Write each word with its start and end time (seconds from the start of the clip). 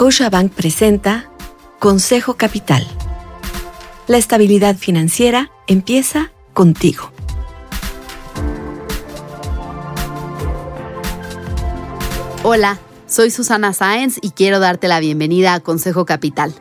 Scotiabank 0.00 0.54
presenta 0.54 1.30
Consejo 1.78 2.32
Capital. 2.32 2.86
La 4.08 4.16
estabilidad 4.16 4.78
financiera 4.78 5.50
empieza 5.66 6.32
contigo. 6.54 7.12
Hola, 12.42 12.78
soy 13.06 13.30
Susana 13.30 13.74
Sáenz 13.74 14.16
y 14.22 14.30
quiero 14.30 14.58
darte 14.58 14.88
la 14.88 15.00
bienvenida 15.00 15.52
a 15.52 15.60
Consejo 15.60 16.06
Capital. 16.06 16.54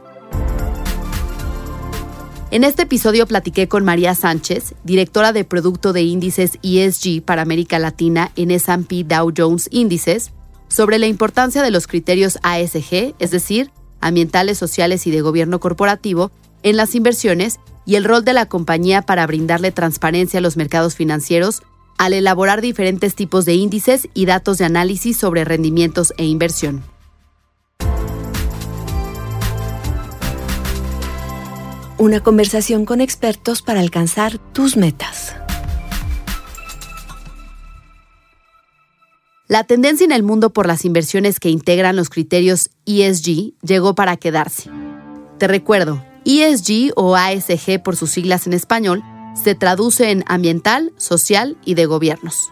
En 2.51 2.65
este 2.65 2.81
episodio 2.81 3.25
platiqué 3.25 3.69
con 3.69 3.85
María 3.85 4.15
Sánchez, 4.15 4.75
directora 4.83 5.31
de 5.31 5.45
producto 5.45 5.93
de 5.93 6.01
índices 6.01 6.59
ESG 6.61 7.21
para 7.23 7.43
América 7.43 7.79
Latina 7.79 8.33
en 8.35 8.51
S&P 8.51 9.05
Dow 9.05 9.31
Jones 9.33 9.69
Índices, 9.71 10.33
sobre 10.69 10.99
la 10.99 11.07
importancia 11.07 11.61
de 11.61 11.71
los 11.71 11.87
criterios 11.87 12.39
ASG, 12.43 13.15
es 13.19 13.31
decir, 13.31 13.71
ambientales, 13.99 14.57
sociales 14.57 15.05
y 15.07 15.11
de 15.11 15.21
gobierno 15.21 15.59
corporativo, 15.59 16.31
en 16.63 16.77
las 16.77 16.95
inversiones 16.95 17.59
y 17.85 17.95
el 17.95 18.03
rol 18.05 18.23
de 18.23 18.33
la 18.33 18.45
compañía 18.45 19.01
para 19.01 19.25
brindarle 19.27 19.71
transparencia 19.71 20.39
a 20.39 20.41
los 20.41 20.57
mercados 20.57 20.95
financieros 20.95 21.63
al 21.97 22.13
elaborar 22.13 22.61
diferentes 22.61 23.13
tipos 23.13 23.43
de 23.43 23.55
índices 23.55 24.07
y 24.13 24.25
datos 24.25 24.57
de 24.57 24.65
análisis 24.65 25.17
sobre 25.17 25.43
rendimientos 25.43 26.13
e 26.17 26.23
inversión. 26.23 26.83
Una 31.97 32.21
conversación 32.21 32.85
con 32.85 33.01
expertos 33.01 33.61
para 33.61 33.81
alcanzar 33.81 34.37
tus 34.53 34.77
metas. 34.77 35.35
La 39.49 39.63
tendencia 39.63 40.05
en 40.05 40.11
el 40.11 40.21
mundo 40.21 40.51
por 40.51 40.67
las 40.67 40.85
inversiones 40.85 41.39
que 41.39 41.49
integran 41.49 41.95
los 41.95 42.11
criterios 42.11 42.69
ESG 42.85 43.53
llegó 43.63 43.95
para 43.95 44.15
quedarse. 44.15 44.69
Te 45.39 45.47
recuerdo, 45.47 46.05
ESG 46.23 46.93
o 46.95 47.15
ASG 47.15 47.81
por 47.81 47.95
sus 47.95 48.11
siglas 48.11 48.45
en 48.45 48.53
español 48.53 49.01
se 49.33 49.55
traduce 49.55 50.11
en 50.11 50.23
ambiental, 50.27 50.93
social 50.97 51.57
y 51.65 51.73
de 51.73 51.87
gobiernos. 51.87 52.51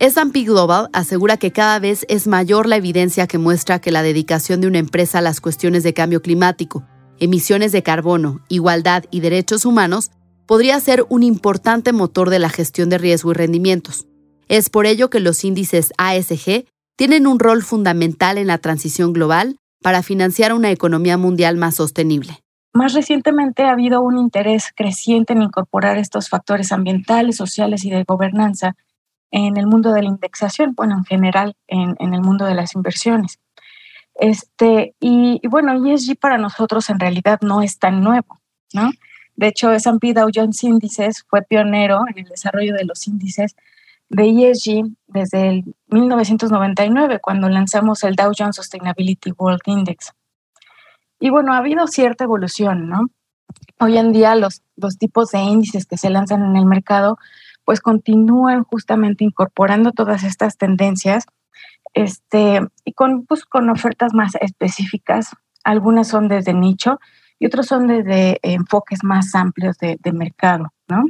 S&P 0.00 0.42
Global 0.42 0.90
asegura 0.92 1.36
que 1.36 1.52
cada 1.52 1.78
vez 1.78 2.04
es 2.08 2.26
mayor 2.26 2.66
la 2.66 2.78
evidencia 2.78 3.28
que 3.28 3.38
muestra 3.38 3.78
que 3.78 3.92
la 3.92 4.02
dedicación 4.02 4.60
de 4.60 4.66
una 4.66 4.80
empresa 4.80 5.18
a 5.18 5.22
las 5.22 5.40
cuestiones 5.40 5.84
de 5.84 5.94
cambio 5.94 6.20
climático, 6.20 6.82
emisiones 7.20 7.70
de 7.70 7.84
carbono, 7.84 8.40
igualdad 8.48 9.04
y 9.12 9.20
derechos 9.20 9.64
humanos 9.64 10.10
podría 10.46 10.80
ser 10.80 11.06
un 11.08 11.22
importante 11.22 11.92
motor 11.92 12.28
de 12.28 12.40
la 12.40 12.48
gestión 12.48 12.88
de 12.88 12.98
riesgo 12.98 13.30
y 13.30 13.34
rendimientos. 13.34 14.08
Es 14.48 14.70
por 14.70 14.86
ello 14.86 15.10
que 15.10 15.20
los 15.20 15.44
índices 15.44 15.92
ASG 15.98 16.64
tienen 16.96 17.26
un 17.26 17.38
rol 17.38 17.62
fundamental 17.62 18.38
en 18.38 18.46
la 18.46 18.58
transición 18.58 19.12
global 19.12 19.56
para 19.82 20.02
financiar 20.02 20.52
una 20.52 20.70
economía 20.70 21.18
mundial 21.18 21.56
más 21.56 21.76
sostenible. 21.76 22.38
Más 22.72 22.92
recientemente 22.92 23.62
ha 23.62 23.72
habido 23.72 24.02
un 24.02 24.18
interés 24.18 24.72
creciente 24.74 25.32
en 25.32 25.42
incorporar 25.42 25.98
estos 25.98 26.28
factores 26.28 26.72
ambientales, 26.72 27.36
sociales 27.36 27.84
y 27.84 27.90
de 27.90 28.04
gobernanza 28.04 28.74
en 29.30 29.56
el 29.56 29.66
mundo 29.66 29.92
de 29.92 30.02
la 30.02 30.08
indexación, 30.08 30.74
bueno, 30.74 30.96
en 30.96 31.04
general 31.04 31.56
en, 31.66 32.14
el 32.14 32.20
mundo 32.20 32.46
de 32.46 32.54
las 32.54 32.74
inversiones. 32.74 33.38
Este, 34.14 34.94
y, 35.00 35.40
y, 35.42 35.48
bueno, 35.48 35.72
ESG 35.84 36.16
para 36.16 36.38
nosotros 36.38 36.88
en 36.88 37.00
realidad 37.00 37.40
no 37.42 37.62
es 37.62 37.78
tan 37.78 38.00
nuevo, 38.00 38.40
¿no? 38.72 38.90
De 39.36 39.48
hecho, 39.48 39.72
S&P 39.72 40.12
Dow 40.12 40.28
Jones 40.32 40.62
Índices 40.62 41.24
fue 41.28 41.42
pionero 41.42 42.02
en 42.08 42.18
el 42.18 42.28
desarrollo 42.28 42.74
de 42.74 42.84
los 42.84 43.06
índices 43.08 43.56
de 44.08 44.50
ESG 44.50 44.84
desde 45.06 45.48
el 45.48 45.74
1999, 45.88 47.20
cuando 47.20 47.48
lanzamos 47.48 48.04
el 48.04 48.16
Dow 48.16 48.32
Jones 48.36 48.56
Sustainability 48.56 49.32
World 49.36 49.62
Index. 49.66 50.12
Y 51.20 51.30
bueno, 51.30 51.52
ha 51.54 51.58
habido 51.58 51.86
cierta 51.86 52.24
evolución, 52.24 52.88
¿no? 52.88 53.08
Hoy 53.80 53.98
en 53.98 54.12
día 54.12 54.34
los, 54.34 54.62
los 54.76 54.98
tipos 54.98 55.30
de 55.30 55.40
índices 55.40 55.86
que 55.86 55.96
se 55.96 56.10
lanzan 56.10 56.44
en 56.44 56.56
el 56.56 56.66
mercado 56.66 57.18
pues 57.64 57.80
continúan 57.80 58.64
justamente 58.64 59.24
incorporando 59.24 59.92
todas 59.92 60.22
estas 60.22 60.56
tendencias 60.56 61.24
este, 61.94 62.60
y 62.84 62.92
con, 62.92 63.24
pues, 63.24 63.44
con 63.44 63.70
ofertas 63.70 64.12
más 64.12 64.34
específicas. 64.40 65.30
Algunas 65.64 66.08
son 66.08 66.28
desde 66.28 66.52
nicho 66.52 67.00
y 67.38 67.46
otras 67.46 67.66
son 67.66 67.86
desde 67.86 68.38
enfoques 68.42 69.02
más 69.02 69.34
amplios 69.34 69.78
de, 69.78 69.98
de 70.02 70.12
mercado, 70.12 70.72
¿no? 70.88 71.04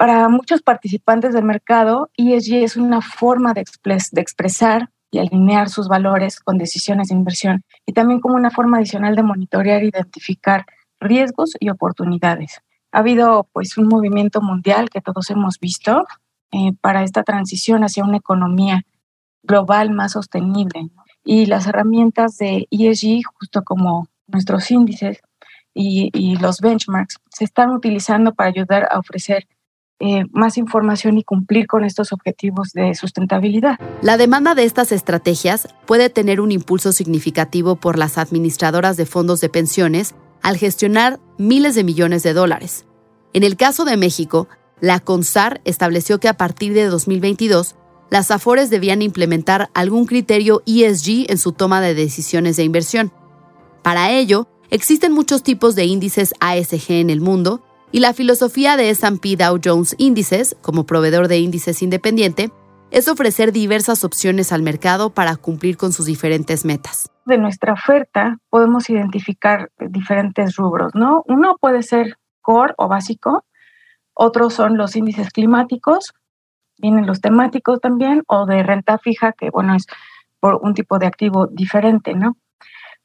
Para 0.00 0.30
muchos 0.30 0.62
participantes 0.62 1.34
del 1.34 1.44
mercado, 1.44 2.08
ESG 2.16 2.64
es 2.64 2.78
una 2.78 3.02
forma 3.02 3.52
de, 3.52 3.66
de 3.84 4.20
expresar 4.22 4.88
y 5.10 5.18
alinear 5.18 5.68
sus 5.68 5.88
valores 5.88 6.40
con 6.40 6.56
decisiones 6.56 7.08
de 7.08 7.16
inversión 7.16 7.64
y 7.84 7.92
también 7.92 8.18
como 8.18 8.36
una 8.36 8.50
forma 8.50 8.78
adicional 8.78 9.14
de 9.14 9.22
monitorear 9.22 9.82
e 9.82 9.88
identificar 9.88 10.64
riesgos 11.00 11.52
y 11.60 11.68
oportunidades. 11.68 12.62
Ha 12.92 13.00
habido 13.00 13.46
pues 13.52 13.76
un 13.76 13.88
movimiento 13.88 14.40
mundial 14.40 14.88
que 14.88 15.02
todos 15.02 15.28
hemos 15.28 15.58
visto 15.60 16.06
eh, 16.50 16.72
para 16.80 17.02
esta 17.02 17.22
transición 17.22 17.84
hacia 17.84 18.02
una 18.02 18.16
economía 18.16 18.80
global 19.42 19.90
más 19.90 20.12
sostenible 20.12 20.88
y 21.24 21.44
las 21.44 21.66
herramientas 21.66 22.38
de 22.38 22.66
ESG, 22.70 23.20
justo 23.34 23.64
como 23.64 24.08
nuestros 24.28 24.70
índices 24.70 25.20
y, 25.74 26.08
y 26.14 26.36
los 26.36 26.60
benchmarks, 26.60 27.18
se 27.28 27.44
están 27.44 27.68
utilizando 27.68 28.32
para 28.32 28.48
ayudar 28.48 28.88
a 28.90 28.98
ofrecer 28.98 29.46
eh, 30.02 30.24
más 30.32 30.56
información 30.56 31.18
y 31.18 31.24
cumplir 31.24 31.66
con 31.66 31.84
estos 31.84 32.12
objetivos 32.12 32.72
de 32.72 32.94
sustentabilidad. 32.94 33.78
La 34.00 34.16
demanda 34.16 34.54
de 34.54 34.64
estas 34.64 34.92
estrategias 34.92 35.68
puede 35.86 36.08
tener 36.08 36.40
un 36.40 36.52
impulso 36.52 36.92
significativo 36.92 37.76
por 37.76 37.98
las 37.98 38.16
administradoras 38.16 38.96
de 38.96 39.04
fondos 39.04 39.42
de 39.42 39.50
pensiones 39.50 40.14
al 40.42 40.56
gestionar 40.56 41.20
miles 41.36 41.74
de 41.74 41.84
millones 41.84 42.22
de 42.22 42.32
dólares. 42.32 42.86
En 43.34 43.44
el 43.44 43.58
caso 43.58 43.84
de 43.84 43.98
México, 43.98 44.48
la 44.80 45.00
CONSAR 45.00 45.60
estableció 45.66 46.18
que 46.18 46.28
a 46.28 46.38
partir 46.38 46.72
de 46.72 46.86
2022, 46.86 47.76
las 48.08 48.30
AFORES 48.30 48.70
debían 48.70 49.02
implementar 49.02 49.68
algún 49.74 50.06
criterio 50.06 50.62
ESG 50.66 51.30
en 51.30 51.36
su 51.36 51.52
toma 51.52 51.82
de 51.82 51.94
decisiones 51.94 52.56
de 52.56 52.64
inversión. 52.64 53.12
Para 53.82 54.10
ello, 54.12 54.48
existen 54.70 55.12
muchos 55.12 55.42
tipos 55.42 55.74
de 55.74 55.84
índices 55.84 56.32
ASG 56.40 56.92
en 56.92 57.10
el 57.10 57.20
mundo 57.20 57.62
y 57.92 58.00
la 58.00 58.14
filosofía 58.14 58.76
de 58.76 58.90
S&P 58.90 59.36
Dow 59.36 59.58
Jones 59.62 59.94
Índices, 59.98 60.56
como 60.62 60.86
proveedor 60.86 61.28
de 61.28 61.38
índices 61.38 61.82
independiente, 61.82 62.50
es 62.90 63.08
ofrecer 63.08 63.52
diversas 63.52 64.04
opciones 64.04 64.52
al 64.52 64.62
mercado 64.62 65.10
para 65.10 65.36
cumplir 65.36 65.76
con 65.76 65.92
sus 65.92 66.06
diferentes 66.06 66.64
metas. 66.64 67.10
De 67.24 67.38
nuestra 67.38 67.72
oferta 67.72 68.38
podemos 68.48 68.90
identificar 68.90 69.70
diferentes 69.78 70.56
rubros, 70.56 70.94
¿no? 70.94 71.22
Uno 71.26 71.56
puede 71.60 71.82
ser 71.82 72.16
core 72.40 72.74
o 72.76 72.88
básico, 72.88 73.44
otros 74.14 74.54
son 74.54 74.76
los 74.76 74.96
índices 74.96 75.30
climáticos, 75.30 76.12
vienen 76.78 77.06
los 77.06 77.20
temáticos 77.20 77.80
también, 77.80 78.22
o 78.26 78.46
de 78.46 78.62
renta 78.62 78.98
fija, 78.98 79.32
que 79.32 79.50
bueno, 79.50 79.74
es 79.74 79.86
por 80.40 80.58
un 80.62 80.74
tipo 80.74 80.98
de 80.98 81.06
activo 81.06 81.46
diferente, 81.46 82.14
¿no? 82.14 82.36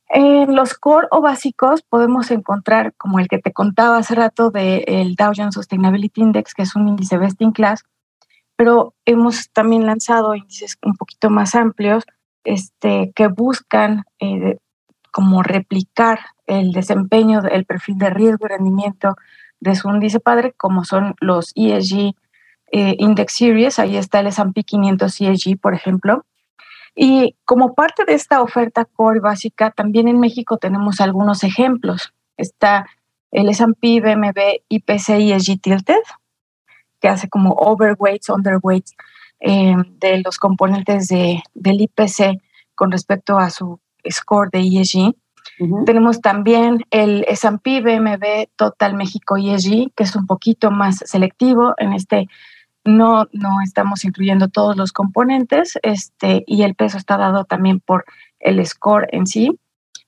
En 0.08 0.56
los 0.56 0.76
core 0.76 1.08
o 1.12 1.22
básicos 1.22 1.82
podemos 1.82 2.30
encontrar, 2.32 2.94
como 2.96 3.20
el 3.20 3.28
que 3.28 3.40
te 3.40 3.52
contaba 3.52 3.98
hace 3.98 4.16
rato 4.16 4.52
del 4.52 5.16
Dow 5.16 5.34
Jones 5.36 5.56
Sustainability 5.56 6.22
Index, 6.22 6.54
que 6.54 6.62
es 6.62 6.76
un 6.76 6.88
índice 6.88 7.18
best 7.18 7.42
in 7.42 7.52
class, 7.52 7.84
pero 8.56 8.94
hemos 9.06 9.50
también 9.52 9.86
lanzado 9.86 10.36
índices 10.36 10.78
un 10.84 10.96
poquito 10.96 11.30
más 11.30 11.56
amplios 11.56 12.04
este, 12.44 13.12
que 13.16 13.28
buscan 13.28 14.04
eh, 14.20 14.60
como 15.12 15.44
replicar 15.44 16.20
el 16.46 16.72
desempeño, 16.72 17.42
el 17.42 17.66
perfil 17.66 17.98
de 17.98 18.12
riesgo 18.12 18.46
y 18.46 18.50
rendimiento 18.50 19.16
de 19.60 19.76
su 19.76 19.90
índice 19.90 20.20
padre, 20.20 20.54
como 20.54 20.84
son 20.84 21.16
los 21.20 21.52
ESG 21.56 22.14
eh, 22.72 22.96
Index 23.00 23.34
Series, 23.34 23.80
ahí 23.80 23.98
está 23.98 24.20
el 24.20 24.28
S&P 24.28 24.64
500 24.64 25.22
ESG, 25.22 25.60
por 25.60 25.74
ejemplo, 25.74 26.26
y 26.96 27.36
como 27.44 27.74
parte 27.74 28.06
de 28.06 28.14
esta 28.14 28.42
oferta 28.42 28.86
core 28.86 29.20
básica, 29.20 29.72
también 29.72 30.08
en 30.08 30.20
México 30.20 30.58
tenemos 30.58 31.02
algunos 31.02 31.44
ejemplos. 31.44 32.14
Está 32.38 32.86
el 33.32 33.50
S&P 33.50 34.00
BMB 34.00 34.62
IPC 34.70 35.10
ESG 35.10 35.60
Tilted, 35.62 36.02
que 37.02 37.10
hace 37.10 37.28
como 37.28 37.52
overweights, 37.52 38.30
underweights 38.30 38.96
eh, 39.42 39.76
de 40.00 40.22
los 40.24 40.38
componentes 40.38 41.10
de, 41.10 41.44
del 41.54 41.82
IPC 41.82 42.42
con 42.76 42.92
respecto 42.92 43.38
a 43.38 43.50
su 43.50 43.80
score 44.10 44.50
de 44.52 44.60
ESG. 44.60 45.14
Tenemos 45.86 46.22
también 46.22 46.84
el 46.92 47.26
S&P 47.28 47.82
BMB 47.82 48.50
Total 48.56 48.94
México 48.94 49.38
ESG, 49.38 49.92
que 49.96 50.04
es 50.04 50.16
un 50.16 50.28
poquito 50.28 50.72
más 50.72 50.98
selectivo 51.06 51.74
en 51.78 51.94
este 51.94 52.28
no, 52.86 53.28
no 53.34 53.62
estamos 53.64 54.06
incluyendo 54.06 54.48
todos 54.48 54.78
los 54.78 54.94
componentes 54.94 55.78
este, 55.82 56.44
y 56.46 56.62
el 56.64 56.76
peso 56.76 56.98
está 56.98 57.18
dado 57.18 57.44
también 57.44 57.80
por 57.80 58.06
el 58.40 58.66
score 58.66 59.08
en 59.12 59.28
sí. 59.28 59.60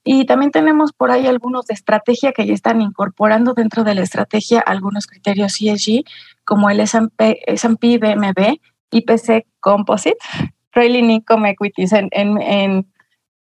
Y 0.03 0.25
también 0.25 0.51
tenemos 0.51 0.93
por 0.93 1.11
ahí 1.11 1.27
algunos 1.27 1.65
de 1.65 1.73
estrategia 1.73 2.31
que 2.31 2.45
ya 2.45 2.53
están 2.53 2.81
incorporando 2.81 3.53
dentro 3.53 3.83
de 3.83 3.93
la 3.93 4.03
estrategia 4.03 4.61
algunos 4.61 5.05
criterios 5.05 5.59
ESG, 5.59 6.05
como 6.45 6.69
el 6.69 6.79
S&P 6.79 7.97
BMB, 7.97 8.59
IPC 8.91 9.47
Composite, 9.59 10.17
Trailing 10.71 11.11
Income 11.11 11.49
Equities 11.49 11.91
en, 11.91 12.87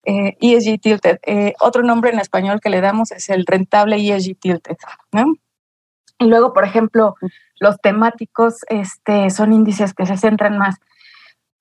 ESG 0.05 0.69
e 0.69 0.79
Tilted. 0.79 1.19
otro 1.61 1.83
nombre 1.83 2.11
en 2.11 2.19
español 2.19 2.61
que 2.61 2.71
le 2.71 2.81
damos 2.81 3.13
es 3.13 3.29
el 3.29 3.45
rentable 3.47 3.97
ESG 3.97 4.37
Tilted. 4.41 4.77
Y 6.19 6.26
luego, 6.26 6.53
por 6.53 6.65
ejemplo, 6.65 7.15
los 7.61 7.79
temáticos 7.81 8.61
este, 8.69 9.31
son 9.31 9.53
índices 9.53 9.94
que 9.94 10.06
se 10.06 10.17
centran 10.17 10.59
más 10.59 10.76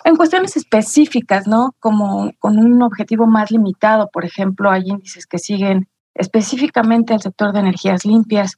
en 0.03 0.15
cuestiones 0.15 0.55
específicas, 0.55 1.47
¿no? 1.47 1.75
Como 1.79 2.31
con 2.39 2.57
un 2.59 2.81
objetivo 2.81 3.27
más 3.27 3.51
limitado. 3.51 4.09
Por 4.11 4.25
ejemplo, 4.25 4.71
hay 4.71 4.83
índices 4.87 5.27
que 5.27 5.37
siguen 5.37 5.87
específicamente 6.13 7.13
al 7.13 7.21
sector 7.21 7.51
de 7.51 7.59
energías 7.59 8.05
limpias 8.05 8.55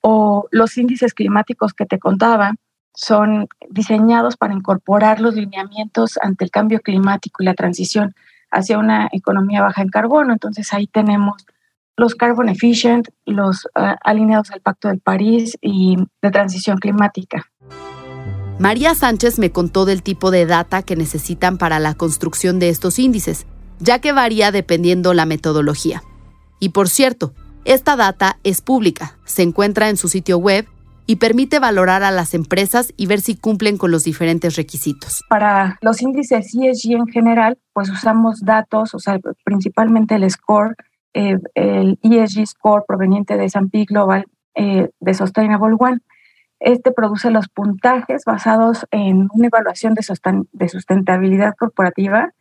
o 0.00 0.46
los 0.50 0.76
índices 0.78 1.12
climáticos 1.14 1.74
que 1.74 1.86
te 1.86 1.98
contaba 1.98 2.54
son 2.94 3.48
diseñados 3.68 4.36
para 4.36 4.54
incorporar 4.54 5.20
los 5.20 5.34
lineamientos 5.34 6.18
ante 6.22 6.44
el 6.44 6.50
cambio 6.50 6.80
climático 6.80 7.42
y 7.42 7.46
la 7.46 7.54
transición 7.54 8.14
hacia 8.50 8.78
una 8.78 9.08
economía 9.12 9.62
baja 9.62 9.82
en 9.82 9.88
carbono. 9.88 10.32
Entonces 10.32 10.72
ahí 10.72 10.86
tenemos 10.86 11.46
los 11.96 12.14
carbon 12.14 12.48
efficient, 12.48 13.08
los 13.26 13.66
uh, 13.76 13.94
alineados 14.02 14.50
al 14.50 14.60
Pacto 14.60 14.88
del 14.88 15.00
París 15.00 15.56
y 15.60 15.96
de 16.22 16.30
transición 16.30 16.78
climática. 16.78 17.46
María 18.58 18.94
Sánchez 18.94 19.38
me 19.38 19.52
contó 19.52 19.86
del 19.86 20.02
tipo 20.02 20.30
de 20.30 20.44
data 20.44 20.82
que 20.82 20.96
necesitan 20.96 21.56
para 21.56 21.78
la 21.78 21.94
construcción 21.94 22.58
de 22.58 22.68
estos 22.68 22.98
índices, 22.98 23.46
ya 23.78 24.00
que 24.00 24.12
varía 24.12 24.52
dependiendo 24.52 25.14
la 25.14 25.24
metodología. 25.24 26.02
Y 26.58 26.70
por 26.70 26.88
cierto, 26.90 27.32
esta 27.64 27.96
data 27.96 28.38
es 28.44 28.60
pública, 28.60 29.18
se 29.24 29.42
encuentra 29.42 29.88
en 29.88 29.96
su 29.96 30.08
sitio 30.08 30.38
web 30.38 30.66
y 31.06 31.16
permite 31.16 31.58
valorar 31.58 32.02
a 32.02 32.10
las 32.10 32.34
empresas 32.34 32.92
y 32.96 33.06
ver 33.06 33.20
si 33.20 33.34
cumplen 33.34 33.78
con 33.78 33.90
los 33.90 34.04
diferentes 34.04 34.56
requisitos. 34.56 35.24
Para 35.28 35.78
los 35.80 36.02
índices 36.02 36.54
ESG 36.54 36.92
en 36.92 37.06
general, 37.06 37.58
pues 37.72 37.90
usamos 37.90 38.40
datos, 38.42 38.94
o 38.94 38.98
sea, 38.98 39.18
principalmente 39.44 40.14
el 40.14 40.30
score, 40.30 40.76
eh, 41.14 41.38
el 41.54 41.98
ESG 42.02 42.46
score 42.46 42.84
proveniente 42.86 43.36
de 43.36 43.46
S&P 43.46 43.84
Global 43.84 44.26
eh, 44.54 44.90
de 45.00 45.14
Sustainable 45.14 45.76
One. 45.78 46.00
Este 46.60 46.92
produce 46.92 47.30
los 47.30 47.48
puntajes 47.48 48.24
basados 48.24 48.86
en 48.90 49.28
una 49.32 49.46
evaluación 49.46 49.94
de, 49.94 50.02
de 50.52 50.68
sustentabilidad 50.68 51.54
corporativa, 51.56 52.32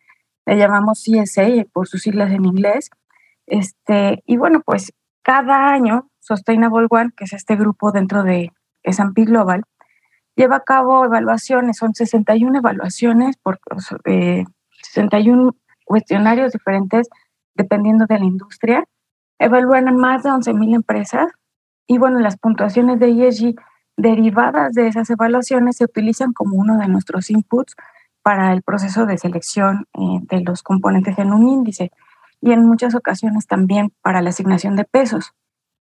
le 0.45 0.57
llamamos 0.57 1.03
CSA 1.03 1.65
por 1.71 1.87
sus 1.87 2.01
siglas 2.01 2.31
en 2.31 2.45
inglés. 2.45 2.89
Este, 3.45 4.23
y 4.25 4.37
bueno, 4.37 4.61
pues 4.65 4.93
cada 5.21 5.71
año 5.71 6.09
Sustainable 6.19 6.87
One, 6.89 7.11
que 7.15 7.25
es 7.25 7.33
este 7.33 7.55
grupo 7.55 7.91
dentro 7.91 8.23
de 8.23 8.51
S&P 8.83 9.25
Global, 9.25 9.63
lleva 10.35 10.57
a 10.57 10.63
cabo 10.63 11.05
evaluaciones, 11.05 11.77
son 11.77 11.93
61 11.93 12.59
evaluaciones 12.59 13.37
por 13.37 13.59
61 14.83 15.55
cuestionarios 15.85 16.51
diferentes 16.51 17.09
dependiendo 17.59 18.05
de 18.07 18.17
la 18.17 18.25
industria. 18.25 18.85
Evalúan 19.37 19.95
más 19.97 20.23
de 20.23 20.29
11.000 20.29 20.75
empresas 20.75 21.27
y 21.87 21.97
bueno, 21.97 22.19
las 22.19 22.37
puntuaciones 22.37 22.99
de 22.99 23.09
ESG 23.09 23.55
derivadas 23.97 24.73
de 24.73 24.87
esas 24.87 25.09
evaluaciones 25.09 25.77
se 25.77 25.83
utilizan 25.83 26.31
como 26.31 26.55
uno 26.55 26.77
de 26.77 26.87
nuestros 26.87 27.29
inputs 27.29 27.75
para 28.23 28.53
el 28.53 28.61
proceso 28.63 29.05
de 29.05 29.17
selección 29.17 29.85
eh, 29.93 30.19
de 30.29 30.41
los 30.41 30.63
componentes 30.63 31.19
en 31.19 31.33
un 31.33 31.47
índice 31.47 31.91
y 32.41 32.53
en 32.53 32.65
muchas 32.65 32.95
ocasiones 32.95 33.45
también 33.45 33.91
para 34.01 34.21
la 34.21 34.29
asignación 34.29 34.77
de 34.77 34.85
pesos. 34.85 35.33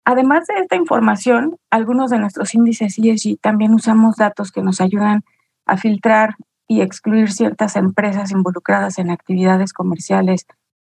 Además 0.04 0.46
de 0.48 0.54
esta 0.62 0.74
información, 0.74 1.58
algunos 1.70 2.10
de 2.10 2.18
nuestros 2.18 2.54
índices 2.54 2.98
ESG 2.98 3.38
también 3.40 3.72
usamos 3.74 4.16
datos 4.16 4.50
que 4.50 4.62
nos 4.62 4.80
ayudan 4.80 5.22
a 5.66 5.76
filtrar 5.76 6.34
y 6.66 6.80
excluir 6.80 7.30
ciertas 7.30 7.76
empresas 7.76 8.32
involucradas 8.32 8.98
en 8.98 9.10
actividades 9.10 9.72
comerciales 9.72 10.46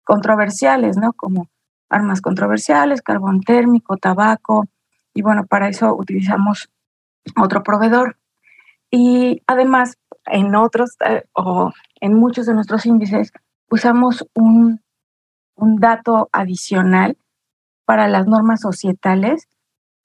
controversiales, 0.08 0.96
¿no? 0.96 1.12
Como 1.12 1.50
armas 1.90 2.22
controversiales, 2.22 3.02
carbón 3.02 3.42
térmico, 3.42 3.98
tabaco, 3.98 4.64
y 5.12 5.20
bueno, 5.20 5.44
para 5.44 5.68
eso 5.68 5.94
utilizamos 5.94 6.70
otro 7.36 7.62
proveedor. 7.62 8.16
Y 8.90 9.42
además, 9.46 9.98
en 10.24 10.54
otros 10.54 10.96
eh, 11.06 11.24
o 11.34 11.72
en 12.00 12.14
muchos 12.14 12.46
de 12.46 12.54
nuestros 12.54 12.86
índices 12.86 13.32
usamos 13.70 14.26
un, 14.32 14.80
un 15.56 15.76
dato 15.76 16.30
adicional 16.32 17.18
para 17.84 18.08
las 18.08 18.26
normas 18.26 18.62
societales, 18.62 19.46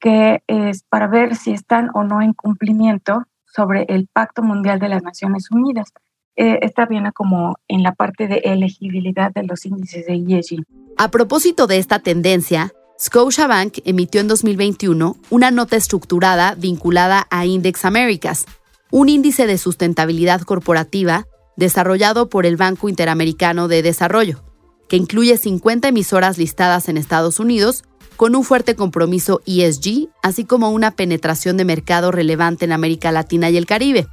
que 0.02 0.44
es 0.48 0.84
para 0.84 1.08
ver 1.08 1.38
si 1.38 1.54
están 1.54 1.92
o 1.94 2.04
no 2.04 2.22
en 2.22 2.34
cumplimiento 2.34 3.24
sobre 3.46 3.86
el 3.88 4.10
Pacto 4.12 4.44
Mundial 4.44 4.80
de 4.80 4.90
las 4.90 5.02
Naciones 5.02 5.50
Unidas. 5.50 5.94
Eh, 6.36 6.60
está 6.62 6.86
bien 6.86 7.10
como 7.14 7.58
en 7.68 7.84
la 7.84 7.94
parte 7.94 8.28
de 8.28 8.38
elegibilidad 8.44 9.32
de 9.32 9.44
los 9.44 9.66
índices 9.66 10.06
de 10.08 10.16
ESG. 10.16 10.64
A 10.98 11.12
propósito 11.12 11.68
de 11.68 11.78
esta 11.78 12.00
tendencia, 12.00 12.72
Scotiabank 13.00 13.80
emitió 13.86 14.22
en 14.22 14.28
2021 14.28 15.18
una 15.30 15.52
nota 15.52 15.76
estructurada 15.76 16.56
vinculada 16.56 17.28
a 17.30 17.46
Index 17.46 17.86
Americas, 17.86 18.46
un 18.92 19.10
índice 19.10 19.46
de 19.46 19.58
sustentabilidad 19.58 20.42
corporativa 20.42 21.26
desarrollado 21.56 22.30
por 22.30 22.46
el 22.46 22.58
Banco 22.58 22.90
Interamericano 22.90 23.68
de 23.68 23.82
Desarrollo, 23.82 24.44
que 24.88 24.98
incluye 24.98 25.38
50 25.38 25.88
emisoras 25.88 26.38
listadas 26.38 26.90
en 26.90 26.98
Estados 26.98 27.40
Unidos 27.40 27.84
con 28.16 28.36
un 28.36 28.44
fuerte 28.44 28.76
compromiso 28.76 29.42
ESG, 29.46 30.10
así 30.22 30.46
como 30.46 30.72
una 30.72 30.92
penetración 30.92 31.58
de 31.58 31.66
mercado 31.66 32.12
relevante 32.12 32.66
en 32.66 32.72
América 32.72 33.12
Latina 33.12 33.50
y 33.50 33.58
el 33.58 33.66
Caribe, 33.66 34.08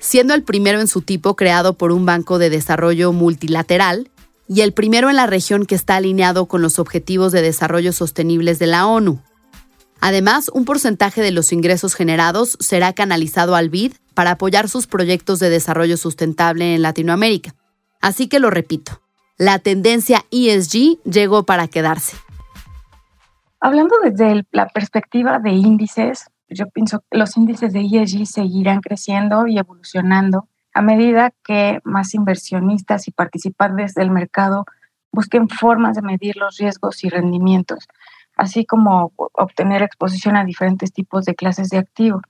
siendo 0.00 0.34
el 0.34 0.42
primero 0.42 0.80
en 0.80 0.88
su 0.88 1.02
tipo 1.02 1.36
creado 1.36 1.74
por 1.74 1.92
un 1.92 2.06
banco 2.06 2.38
de 2.38 2.50
desarrollo 2.50 3.12
multilateral 3.12 4.10
y 4.48 4.62
el 4.62 4.72
primero 4.72 5.10
en 5.10 5.16
la 5.16 5.26
región 5.26 5.66
que 5.66 5.74
está 5.74 5.96
alineado 5.96 6.46
con 6.46 6.62
los 6.62 6.78
Objetivos 6.78 7.32
de 7.32 7.42
Desarrollo 7.42 7.92
Sostenibles 7.92 8.58
de 8.58 8.66
la 8.66 8.86
ONU. 8.86 9.20
Además, 10.00 10.50
un 10.54 10.64
porcentaje 10.64 11.20
de 11.20 11.32
los 11.32 11.52
ingresos 11.52 11.94
generados 11.94 12.56
será 12.60 12.92
canalizado 12.92 13.54
al 13.54 13.68
BID 13.68 13.94
para 14.14 14.32
apoyar 14.32 14.68
sus 14.68 14.86
proyectos 14.86 15.38
de 15.38 15.50
desarrollo 15.50 15.96
sustentable 15.96 16.74
en 16.74 16.82
Latinoamérica. 16.82 17.54
Así 18.00 18.28
que 18.28 18.38
lo 18.38 18.50
repito, 18.50 19.00
la 19.36 19.58
tendencia 19.58 20.24
ESG 20.30 21.02
llegó 21.04 21.44
para 21.44 21.68
quedarse. 21.68 22.16
Hablando 23.60 23.96
desde 24.02 24.46
la 24.52 24.68
perspectiva 24.68 25.40
de 25.40 25.50
índices, 25.50 26.26
yo 26.48 26.68
pienso 26.68 27.00
que 27.10 27.18
los 27.18 27.36
índices 27.36 27.72
de 27.72 27.80
ESG 27.80 28.26
seguirán 28.26 28.80
creciendo 28.80 29.46
y 29.46 29.58
evolucionando 29.58 30.48
a 30.74 30.82
medida 30.82 31.32
que 31.44 31.80
más 31.84 32.14
inversionistas 32.14 33.08
y 33.08 33.10
participantes 33.10 33.94
del 33.94 34.10
mercado 34.10 34.64
busquen 35.12 35.48
formas 35.48 35.96
de 35.96 36.02
medir 36.02 36.36
los 36.36 36.58
riesgos 36.58 37.02
y 37.04 37.08
rendimientos, 37.08 37.88
así 38.36 38.64
como 38.64 39.12
obtener 39.16 39.82
exposición 39.82 40.36
a 40.36 40.44
diferentes 40.44 40.92
tipos 40.92 41.24
de 41.24 41.34
clases 41.34 41.70
de 41.70 41.78
activo. 41.78 42.22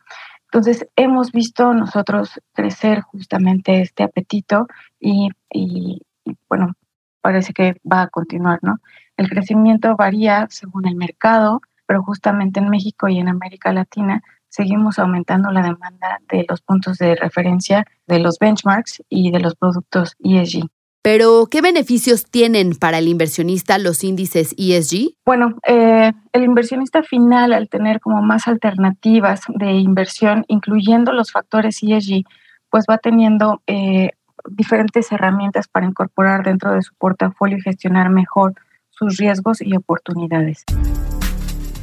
Entonces, 0.45 0.87
hemos 0.97 1.33
visto 1.33 1.75
nosotros 1.75 2.41
crecer 2.55 3.03
justamente 3.03 3.83
este 3.83 4.03
apetito 4.03 4.67
y, 4.99 5.29
y, 5.53 6.01
bueno, 6.49 6.73
parece 7.21 7.53
que 7.53 7.77
va 7.91 8.03
a 8.03 8.09
continuar, 8.09 8.61
¿no? 8.63 8.79
El 9.19 9.29
crecimiento 9.29 9.95
varía 9.97 10.47
según 10.49 10.89
el 10.89 10.95
mercado, 10.95 11.61
pero 11.89 12.03
justamente 12.03 12.61
en 12.61 12.69
México 12.69 13.09
y 13.09 13.19
en 13.19 13.29
América 13.29 13.73
Latina 13.73 14.23
seguimos 14.51 14.99
aumentando 14.99 15.51
la 15.51 15.63
demanda 15.63 16.21
de 16.31 16.45
los 16.47 16.61
puntos 16.61 16.99
de 16.99 17.17
referencia, 17.17 17.87
de 18.07 18.19
los 18.19 18.39
benchmarks 18.39 19.03
y 19.09 19.31
de 19.31 19.41
los 19.41 19.55
productos 19.57 20.15
ESG. 20.23 20.69
Pero, 21.01 21.47
¿qué 21.51 21.63
beneficios 21.63 22.27
tienen 22.27 22.75
para 22.75 22.99
el 22.99 23.09
inversionista 23.09 23.79
los 23.79 24.05
índices 24.05 24.55
ESG? 24.59 25.15
Bueno, 25.25 25.57
eh, 25.67 26.13
el 26.33 26.45
inversionista 26.45 27.03
final, 27.03 27.55
al 27.55 27.71
tener 27.71 28.01
como 28.01 28.21
más 28.21 28.47
alternativas 28.49 29.43
de 29.49 29.73
inversión, 29.73 30.45
incluyendo 30.49 31.13
los 31.15 31.33
factores 31.33 31.83
ESG, 31.83 32.25
pues 32.69 32.85
va 32.91 32.99
teniendo 32.99 33.63
eh, 33.67 34.11
diferentes 34.51 35.11
herramientas 35.11 35.69
para 35.69 35.87
incorporar 35.87 36.45
dentro 36.45 36.73
de 36.73 36.83
su 36.83 36.93
portafolio 36.97 37.57
y 37.57 37.63
gestionar 37.63 38.11
mejor 38.11 38.55
sus 38.91 39.17
riesgos 39.17 39.63
y 39.63 39.75
oportunidades. 39.75 40.65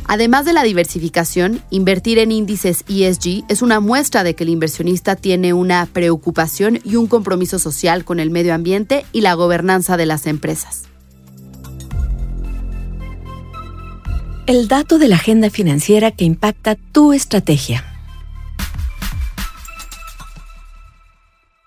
Además 0.08 0.46
de 0.46 0.54
la 0.54 0.64
diversificación, 0.64 1.62
invertir 1.72 2.20
en 2.20 2.32
índices 2.32 2.84
ESG 2.88 3.44
es 3.50 3.62
una 3.62 3.80
muestra 3.80 4.24
de 4.24 4.36
que 4.36 4.44
el 4.44 4.50
inversionista 4.50 5.16
tiene 5.16 5.54
una 5.54 5.88
preocupación 5.88 6.80
y 6.84 6.96
un 6.96 7.08
compromiso 7.08 7.58
social 7.58 8.06
con 8.06 8.20
el 8.20 8.30
medio 8.30 8.54
ambiente 8.54 9.06
y 9.12 9.22
la 9.22 9.34
gobernanza 9.34 9.98
de 9.98 10.06
las 10.06 10.28
empresas. 10.28 10.84
El 14.46 14.68
dato 14.68 15.00
de 15.00 15.08
la 15.08 15.16
agenda 15.16 15.50
financiera 15.50 16.12
que 16.12 16.24
impacta 16.24 16.76
tu 16.76 17.14
estrategia. 17.14 17.84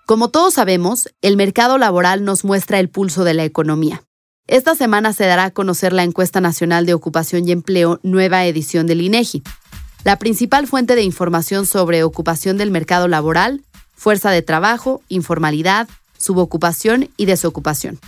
Como 0.05 0.29
todos 0.29 0.53
sabemos, 0.53 1.09
el 1.21 1.35
mercado 1.35 1.77
laboral 1.77 2.23
nos 2.23 2.45
muestra 2.45 2.79
el 2.79 2.89
pulso 2.89 3.25
de 3.25 3.33
la 3.33 3.43
economía. 3.43 4.03
Esta 4.49 4.73
semana 4.73 5.13
se 5.13 5.27
dará 5.27 5.43
a 5.43 5.51
conocer 5.51 5.93
la 5.93 6.01
encuesta 6.01 6.41
nacional 6.41 6.87
de 6.87 6.95
ocupación 6.95 7.47
y 7.47 7.51
empleo, 7.51 7.99
nueva 8.01 8.47
edición 8.47 8.87
del 8.87 9.01
INEGI, 9.01 9.43
la 10.03 10.17
principal 10.17 10.65
fuente 10.65 10.95
de 10.95 11.03
información 11.03 11.67
sobre 11.67 12.01
ocupación 12.01 12.57
del 12.57 12.71
mercado 12.71 13.07
laboral, 13.07 13.61
fuerza 13.93 14.31
de 14.31 14.41
trabajo, 14.41 15.03
informalidad, 15.07 15.87
subocupación 16.17 17.11
y 17.15 17.27
desocupación. 17.27 17.99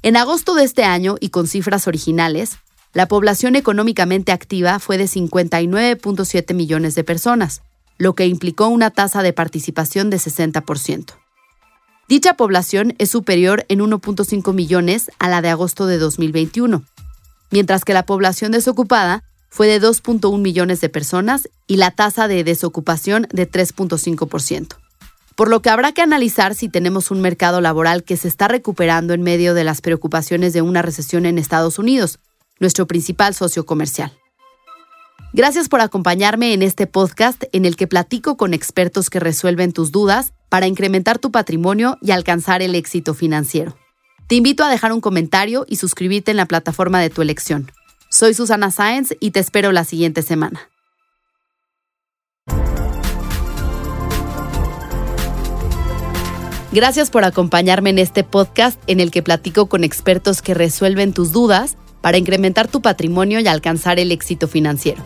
En 0.00 0.16
agosto 0.16 0.54
de 0.54 0.64
este 0.64 0.84
año, 0.84 1.16
y 1.20 1.28
con 1.28 1.46
cifras 1.46 1.86
originales, 1.86 2.56
la 2.94 3.06
población 3.06 3.54
económicamente 3.54 4.32
activa 4.32 4.78
fue 4.78 4.96
de 4.96 5.04
59.7 5.04 6.54
millones 6.54 6.94
de 6.94 7.04
personas, 7.04 7.60
lo 7.98 8.14
que 8.14 8.26
implicó 8.26 8.68
una 8.68 8.90
tasa 8.90 9.22
de 9.22 9.34
participación 9.34 10.08
de 10.08 10.16
60%. 10.16 11.25
Dicha 12.08 12.34
población 12.34 12.94
es 12.98 13.10
superior 13.10 13.66
en 13.68 13.80
1.5 13.80 14.54
millones 14.54 15.10
a 15.18 15.28
la 15.28 15.42
de 15.42 15.48
agosto 15.48 15.86
de 15.86 15.98
2021, 15.98 16.84
mientras 17.50 17.84
que 17.84 17.94
la 17.94 18.06
población 18.06 18.52
desocupada 18.52 19.24
fue 19.48 19.66
de 19.66 19.80
2.1 19.80 20.38
millones 20.38 20.80
de 20.80 20.88
personas 20.88 21.48
y 21.66 21.78
la 21.78 21.90
tasa 21.90 22.28
de 22.28 22.44
desocupación 22.44 23.26
de 23.32 23.50
3.5%. 23.50 24.76
Por 25.34 25.48
lo 25.48 25.60
que 25.62 25.68
habrá 25.68 25.90
que 25.90 26.00
analizar 26.00 26.54
si 26.54 26.68
tenemos 26.68 27.10
un 27.10 27.20
mercado 27.20 27.60
laboral 27.60 28.04
que 28.04 28.16
se 28.16 28.28
está 28.28 28.46
recuperando 28.46 29.12
en 29.12 29.22
medio 29.22 29.52
de 29.54 29.64
las 29.64 29.80
preocupaciones 29.80 30.52
de 30.52 30.62
una 30.62 30.82
recesión 30.82 31.26
en 31.26 31.38
Estados 31.38 31.78
Unidos, 31.78 32.20
nuestro 32.60 32.86
principal 32.86 33.34
socio 33.34 33.66
comercial. 33.66 34.12
Gracias 35.32 35.68
por 35.68 35.80
acompañarme 35.80 36.54
en 36.54 36.62
este 36.62 36.86
podcast 36.86 37.42
en 37.52 37.64
el 37.64 37.74
que 37.74 37.88
platico 37.88 38.36
con 38.36 38.54
expertos 38.54 39.10
que 39.10 39.18
resuelven 39.18 39.72
tus 39.72 39.90
dudas 39.90 40.32
para 40.48 40.66
incrementar 40.66 41.18
tu 41.18 41.30
patrimonio 41.30 41.98
y 42.00 42.10
alcanzar 42.10 42.62
el 42.62 42.74
éxito 42.74 43.14
financiero. 43.14 43.76
Te 44.26 44.34
invito 44.34 44.64
a 44.64 44.70
dejar 44.70 44.92
un 44.92 45.00
comentario 45.00 45.64
y 45.68 45.76
suscribirte 45.76 46.30
en 46.30 46.36
la 46.36 46.46
plataforma 46.46 47.00
de 47.00 47.10
tu 47.10 47.22
elección. 47.22 47.70
Soy 48.10 48.34
Susana 48.34 48.70
Sáenz 48.70 49.14
y 49.20 49.30
te 49.30 49.40
espero 49.40 49.72
la 49.72 49.84
siguiente 49.84 50.22
semana. 50.22 50.70
Gracias 56.72 57.10
por 57.10 57.24
acompañarme 57.24 57.90
en 57.90 57.98
este 57.98 58.22
podcast 58.22 58.78
en 58.86 59.00
el 59.00 59.10
que 59.10 59.22
platico 59.22 59.66
con 59.66 59.82
expertos 59.82 60.42
que 60.42 60.52
resuelven 60.52 61.14
tus 61.14 61.32
dudas 61.32 61.76
para 62.02 62.18
incrementar 62.18 62.68
tu 62.68 62.82
patrimonio 62.82 63.40
y 63.40 63.46
alcanzar 63.46 63.98
el 63.98 64.12
éxito 64.12 64.46
financiero. 64.46 65.02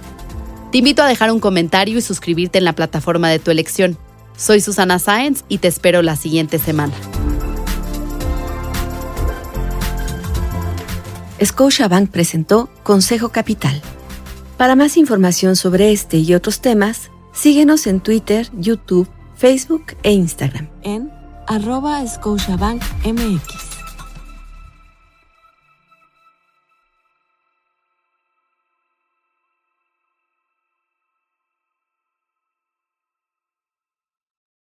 Te 0.73 0.79
invito 0.79 1.03
a 1.03 1.09
dejar 1.09 1.31
un 1.31 1.41
comentario 1.41 1.99
y 1.99 2.03
suscribirte 2.03 2.59
en 2.59 2.65
la 2.65 2.75
plataforma 2.75 3.29
de 3.29 3.39
tu 3.39 3.51
elección. 3.51 3.97
Soy 4.41 4.63
Susana 4.63 4.99
Sáenz 4.99 5.45
y 5.49 5.59
te 5.59 5.69
espero 5.69 6.01
la 6.01 6.17
siguiente 6.17 6.59
semana. 6.59 6.95
Scotiabank 11.45 12.11
presentó 12.11 12.71
Consejo 12.83 13.29
Capital. 13.29 13.83
Para 14.57 14.77
más 14.77 14.97
información 14.97 15.57
sobre 15.57 15.93
este 15.93 16.17
y 16.17 16.33
otros 16.33 16.61
temas, 16.63 17.11
síguenos 17.35 17.87
en 17.87 18.01
Twitter, 18.01 18.49
YouTube, 18.55 19.09
Facebook 19.37 19.95
e 20.03 20.13
Instagram 20.13 20.71
en 20.83 21.13
arroba 21.47 22.07
Scotiabank 22.07 22.83
MX. 23.05 23.70